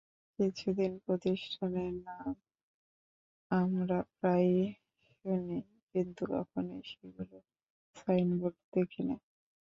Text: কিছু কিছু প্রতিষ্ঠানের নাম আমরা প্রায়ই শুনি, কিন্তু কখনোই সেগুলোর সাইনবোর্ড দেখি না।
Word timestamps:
কিছু 0.39 0.67
কিছু 0.69 0.97
প্রতিষ্ঠানের 1.05 1.93
নাম 2.07 2.29
আমরা 3.51 3.97
প্রায়ই 4.15 4.63
শুনি, 5.05 5.59
কিন্তু 5.95 6.21
কখনোই 6.33 6.83
সেগুলোর 6.91 7.43
সাইনবোর্ড 7.95 8.57
দেখি 8.73 9.01
না। 9.09 9.15